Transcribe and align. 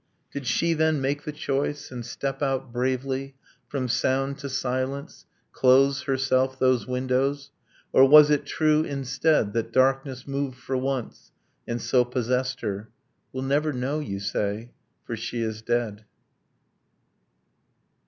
Did 0.31 0.47
she, 0.47 0.73
then, 0.73 0.99
make 0.99 1.25
the 1.25 1.31
choice, 1.31 1.91
and 1.91 2.03
step 2.03 2.41
out 2.41 2.73
bravely 2.73 3.35
From 3.67 3.87
sound 3.87 4.39
to 4.39 4.49
silence 4.49 5.27
close, 5.51 6.01
herself, 6.05 6.57
those 6.57 6.87
windows? 6.87 7.51
Or 7.93 8.09
was 8.09 8.31
it 8.31 8.47
true, 8.47 8.81
instead, 8.83 9.53
That 9.53 9.71
darkness 9.71 10.25
moved, 10.25 10.57
for 10.57 10.75
once, 10.75 11.31
and 11.67 11.79
so 11.79 12.03
possessed 12.03 12.61
her?... 12.61 12.89
We'll 13.31 13.43
never 13.43 13.71
know, 13.71 13.99
you 13.99 14.19
say, 14.19 14.71
for 15.03 15.15
she 15.15 15.43
is 15.43 15.61
dead. 15.61 16.03